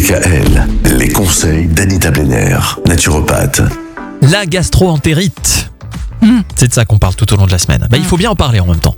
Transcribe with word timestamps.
DKL, 0.00 0.66
les 0.96 1.10
conseils 1.10 1.66
d'Anita 1.66 2.10
Benner, 2.10 2.56
naturopathe. 2.86 3.60
La 4.22 4.46
gastro-entérite. 4.46 5.70
C'est 6.56 6.68
de 6.68 6.72
ça 6.72 6.86
qu'on 6.86 6.96
parle 6.98 7.14
tout 7.14 7.30
au 7.34 7.36
long 7.36 7.44
de 7.46 7.50
la 7.52 7.58
semaine. 7.58 7.86
Bah, 7.90 7.98
Il 7.98 8.04
faut 8.04 8.16
bien 8.16 8.30
en 8.30 8.34
parler 8.34 8.60
en 8.60 8.66
même 8.66 8.78
temps. 8.80 8.94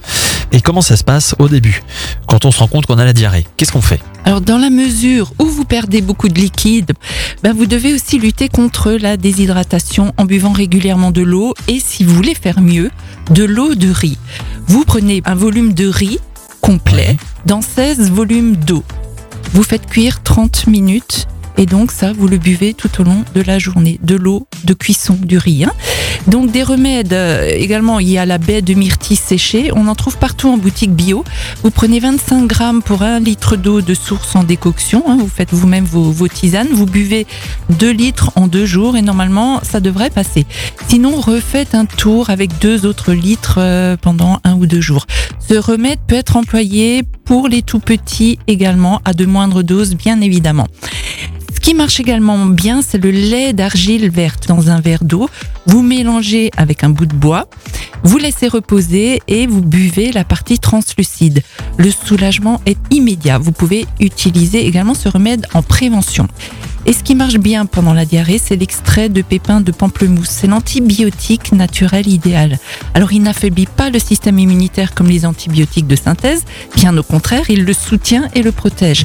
Et 0.52 0.60
comment 0.60 0.80
ça 0.80 0.96
se 0.96 1.02
passe 1.02 1.34
au 1.40 1.48
début 1.48 1.82
Quand 2.28 2.44
on 2.44 2.52
se 2.52 2.60
rend 2.60 2.68
compte 2.68 2.86
qu'on 2.86 2.98
a 2.98 3.04
la 3.04 3.12
diarrhée, 3.14 3.44
qu'est-ce 3.56 3.72
qu'on 3.72 3.80
fait? 3.80 4.00
Alors 4.24 4.40
dans 4.42 4.58
la 4.58 4.70
mesure 4.70 5.32
où 5.40 5.46
vous 5.46 5.64
perdez 5.64 6.02
beaucoup 6.02 6.28
de 6.28 6.38
liquide, 6.38 6.92
ben, 7.42 7.52
vous 7.52 7.66
devez 7.66 7.94
aussi 7.94 8.20
lutter 8.20 8.48
contre 8.48 8.92
la 8.92 9.16
déshydratation 9.16 10.12
en 10.18 10.24
buvant 10.24 10.52
régulièrement 10.52 11.10
de 11.10 11.22
l'eau 11.22 11.54
et 11.66 11.80
si 11.84 12.04
vous 12.04 12.14
voulez 12.14 12.36
faire 12.36 12.60
mieux, 12.60 12.92
de 13.30 13.42
l'eau 13.42 13.74
de 13.74 13.90
riz. 13.90 14.18
Vous 14.68 14.84
prenez 14.84 15.20
un 15.24 15.34
volume 15.34 15.72
de 15.72 15.88
riz 15.88 16.20
complet 16.60 16.92
Ouais. 17.08 17.16
dans 17.46 17.60
16 17.60 18.08
volumes 18.12 18.54
d'eau. 18.54 18.84
Vous 19.52 19.62
faites 19.62 19.86
cuire 19.86 20.22
30 20.22 20.66
minutes 20.66 21.26
et 21.58 21.66
donc 21.66 21.92
ça, 21.92 22.12
vous 22.14 22.28
le 22.28 22.38
buvez 22.38 22.72
tout 22.72 22.88
au 22.98 23.04
long 23.04 23.24
de 23.34 23.42
la 23.42 23.58
journée. 23.58 24.00
De 24.02 24.16
l'eau 24.16 24.46
de 24.64 24.72
cuisson 24.72 25.18
du 25.20 25.36
riz. 25.36 25.64
hein. 25.64 25.72
Donc 26.26 26.50
des 26.50 26.62
remèdes 26.62 27.12
euh, 27.12 27.50
également, 27.54 27.98
il 28.00 28.08
y 28.08 28.16
a 28.16 28.24
la 28.24 28.38
baie 28.38 28.62
de 28.62 28.72
myrtille 28.72 29.16
séchée. 29.18 29.70
On 29.74 29.86
en 29.86 29.94
trouve 29.94 30.16
partout 30.16 30.48
en 30.48 30.56
boutique 30.56 30.92
bio. 30.94 31.24
Vous 31.62 31.70
prenez 31.70 32.00
25 32.00 32.46
grammes 32.46 32.80
pour 32.82 33.02
un 33.02 33.20
litre 33.20 33.56
d'eau 33.56 33.82
de 33.82 33.92
source 33.92 34.34
en 34.34 34.44
décoction. 34.44 35.04
hein. 35.06 35.18
Vous 35.20 35.28
faites 35.28 35.52
vous-même 35.52 35.84
vos, 35.84 36.10
vos 36.10 36.26
tisanes. 36.28 36.68
Vous 36.72 36.86
buvez 36.86 37.26
2 37.78 37.90
litres 37.90 38.30
en 38.34 38.46
deux 38.46 38.64
jours 38.64 38.96
et 38.96 39.02
normalement, 39.02 39.60
ça 39.62 39.80
devrait 39.80 40.10
passer. 40.10 40.46
Sinon, 40.88 41.20
refaites 41.20 41.74
un 41.74 41.84
tour 41.84 42.30
avec 42.30 42.58
deux 42.60 42.86
autres 42.86 43.12
litres 43.12 43.56
euh, 43.58 43.96
pendant 44.00 44.40
un 44.44 44.54
ou 44.54 44.64
deux 44.66 44.80
jours. 44.80 45.06
Ce 45.52 45.58
remède 45.58 45.98
peut 46.06 46.14
être 46.14 46.38
employé 46.38 47.02
pour 47.26 47.46
les 47.46 47.60
tout 47.60 47.78
petits 47.78 48.38
également, 48.46 49.02
à 49.04 49.12
de 49.12 49.26
moindres 49.26 49.62
doses, 49.62 49.94
bien 49.94 50.22
évidemment. 50.22 50.66
Ce 51.54 51.60
qui 51.60 51.74
marche 51.74 52.00
également 52.00 52.46
bien, 52.46 52.80
c'est 52.80 52.96
le 52.96 53.10
lait 53.10 53.52
d'argile 53.52 54.08
verte 54.08 54.48
dans 54.48 54.70
un 54.70 54.80
verre 54.80 55.04
d'eau. 55.04 55.28
Vous 55.66 55.82
mélangez 55.82 56.50
avec 56.56 56.84
un 56.84 56.88
bout 56.88 57.04
de 57.04 57.14
bois, 57.14 57.50
vous 58.02 58.16
laissez 58.16 58.48
reposer 58.48 59.20
et 59.28 59.46
vous 59.46 59.60
buvez 59.60 60.10
la 60.10 60.24
partie 60.24 60.58
translucide. 60.58 61.42
Le 61.76 61.90
soulagement 61.90 62.62
est 62.64 62.78
immédiat. 62.90 63.36
Vous 63.36 63.52
pouvez 63.52 63.84
utiliser 64.00 64.66
également 64.66 64.94
ce 64.94 65.10
remède 65.10 65.46
en 65.52 65.62
prévention. 65.62 66.28
Et 66.84 66.92
ce 66.92 67.02
qui 67.04 67.14
marche 67.14 67.38
bien 67.38 67.64
pendant 67.64 67.94
la 67.94 68.04
diarrhée, 68.04 68.40
c'est 68.42 68.56
l'extrait 68.56 69.08
de 69.08 69.22
pépins 69.22 69.60
de 69.60 69.70
pamplemousse. 69.70 70.28
C'est 70.30 70.48
l'antibiotique 70.48 71.52
naturel 71.52 72.08
idéal. 72.08 72.58
Alors 72.94 73.12
il 73.12 73.22
n'affaiblit 73.22 73.66
pas 73.66 73.90
le 73.90 73.98
système 73.98 74.38
immunitaire 74.38 74.94
comme 74.94 75.08
les 75.08 75.24
antibiotiques 75.24 75.86
de 75.86 75.96
synthèse, 75.96 76.44
bien 76.74 76.96
au 76.96 77.02
contraire, 77.02 77.48
il 77.50 77.64
le 77.64 77.72
soutient 77.72 78.28
et 78.34 78.42
le 78.42 78.50
protège. 78.50 79.04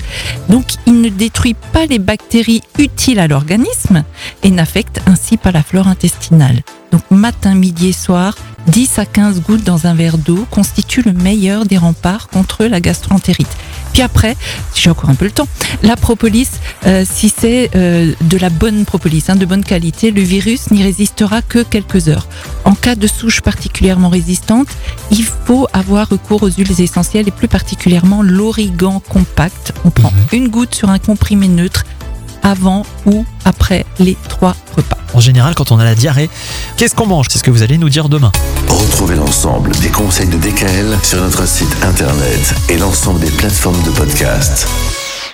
Donc 0.50 0.66
il 0.88 1.02
ne 1.02 1.09
détruit 1.09 1.56
pas 1.73 1.86
les 1.86 2.00
bactéries 2.00 2.64
utiles 2.80 3.19
à 3.19 3.28
l'organisme 3.28 4.03
et 4.44 4.50
n'affecte 4.50 5.00
ainsi 5.06 5.38
pas 5.38 5.52
la 5.52 5.62
flore 5.62 5.88
intestinale. 5.88 6.62
Donc 6.91 7.03
matin, 7.12 7.53
midi 7.53 7.89
et 7.89 7.94
soir, 7.94 8.36
10 8.67 9.00
à 9.00 9.06
15 9.06 9.41
gouttes 9.41 9.64
dans 9.64 9.88
un 9.88 9.94
verre 9.94 10.17
d'eau 10.17 10.45
constituent 10.50 11.03
le 11.03 11.14
meilleur 11.14 11.66
des 11.66 11.78
remparts 11.78 12.28
contre 12.28 12.66
la 12.66 12.80
gastroentérite. 12.81 13.56
Puis 13.98 14.03
après, 14.03 14.38
si 14.73 14.84
j'ai 14.84 14.92
encore 14.92 15.09
un 15.09 15.16
peu 15.16 15.26
le 15.26 15.31
temps, 15.31 15.48
la 15.81 15.95
propolis, 15.95 16.48
euh, 16.86 17.03
si 17.03 17.34
c'est 17.36 17.72
euh, 17.76 18.14
de 18.22 18.38
la 18.38 18.52
bonne 18.52 18.86
propolis, 18.86 19.23
hein, 19.28 19.36
de 19.36 19.44
bonne 19.44 19.64
qualité, 19.66 20.12
le 20.12 20.22
virus 20.22 20.70
n'y 20.70 20.84
résistera 20.84 21.42
que 21.42 21.64
quelques 21.64 22.08
heures. 22.08 22.28
En 22.64 22.75
cas 22.75 22.94
de 22.94 23.08
souche 23.08 23.42
particulièrement 23.42 24.09
résistante, 24.09 24.68
il 25.09 25.23
faut 25.23 25.68
avoir 25.73 26.09
recours 26.09 26.44
aux 26.44 26.52
huiles 26.52 26.80
essentielles 26.80 27.28
et 27.28 27.31
plus 27.31 27.48
particulièrement 27.48 28.22
l'origan 28.22 29.00
compact. 29.00 29.73
On 29.84 29.90
prend 29.90 30.14
une 30.31 30.50
goutte 30.50 30.75
sur 30.75 30.92
un 30.92 31.00
comprimé 31.00 31.48
neutre 31.48 31.84
avant 32.44 32.86
ou 33.08 33.25
après 33.45 33.84
les 33.98 34.16
trois 34.30 34.56
repas. 34.75 34.98
En 35.16 35.20
général, 35.20 35.56
quand 35.56 35.72
on 35.72 35.80
a 35.80 35.84
la 35.84 35.95
diarrhée, 35.95 36.30
qu'est-ce 36.78 36.95
qu'on 36.95 37.08
mange? 37.08 37.28
C'est 37.30 37.39
ce 37.39 37.44
que 37.44 37.52
vous 37.52 37.64
allez 37.64 37.78
nous 37.78 37.89
dire 37.89 38.08
demain. 38.08 38.31
Retrouvez 38.70 39.16
l'ensemble 39.16 39.72
des 39.81 39.90
conseils 39.90 40.28
de 40.28 40.38
DKL 40.38 40.97
sur 41.03 41.19
notre 41.22 41.47
site 41.47 41.75
internet 41.84 42.53
et 42.69 42.78
l'ensemble 42.78 43.19
des 43.19 43.31
plateformes 43.31 43.81
de 43.84 43.91
podcast. 43.91 44.68